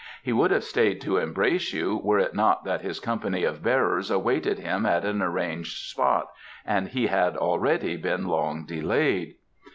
[0.23, 4.09] He would have stayed to embrace you were it not that his company of bearers
[4.09, 6.29] awaited him at an arranged spot
[6.65, 9.35] and he had already been long delayed."